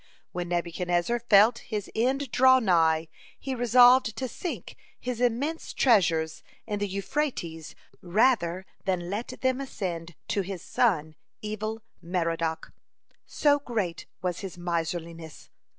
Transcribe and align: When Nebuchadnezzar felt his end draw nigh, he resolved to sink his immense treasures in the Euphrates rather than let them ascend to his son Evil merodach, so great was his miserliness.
When 0.31 0.47
Nebuchadnezzar 0.49 1.19
felt 1.19 1.59
his 1.59 1.87
end 1.93 2.31
draw 2.31 2.57
nigh, 2.57 3.07
he 3.37 3.53
resolved 3.53 4.15
to 4.17 4.27
sink 4.27 4.75
his 4.99 5.21
immense 5.21 5.73
treasures 5.73 6.41
in 6.65 6.79
the 6.79 6.87
Euphrates 6.87 7.75
rather 8.01 8.65
than 8.85 9.11
let 9.11 9.27
them 9.41 9.61
ascend 9.61 10.15
to 10.29 10.41
his 10.41 10.63
son 10.63 11.13
Evil 11.43 11.83
merodach, 12.01 12.73
so 13.27 13.59
great 13.59 14.07
was 14.23 14.39
his 14.39 14.57
miserliness. 14.57 15.51